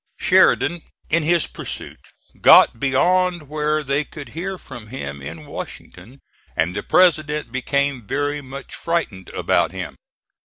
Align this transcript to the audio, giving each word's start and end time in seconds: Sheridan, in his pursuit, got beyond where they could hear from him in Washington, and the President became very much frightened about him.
Sheridan, 0.17 0.81
in 1.11 1.21
his 1.21 1.45
pursuit, 1.45 1.99
got 2.41 2.79
beyond 2.79 3.43
where 3.47 3.83
they 3.83 4.03
could 4.03 4.29
hear 4.29 4.57
from 4.57 4.87
him 4.87 5.21
in 5.21 5.45
Washington, 5.45 6.21
and 6.55 6.75
the 6.75 6.81
President 6.81 7.51
became 7.51 8.07
very 8.07 8.41
much 8.41 8.73
frightened 8.73 9.29
about 9.29 9.71
him. 9.71 9.95